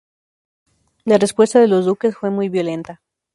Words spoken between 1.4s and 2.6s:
de los duques fue muy